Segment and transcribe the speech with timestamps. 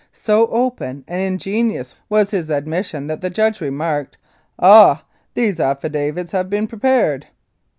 [0.13, 4.17] So open and ingenuous was his admission that the judge remarked,
[4.57, 5.03] "Ah!
[5.35, 7.27] these affidavits have been prepared."